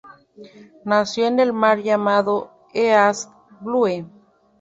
[0.83, 4.09] Nació en el mar llamado East Blue.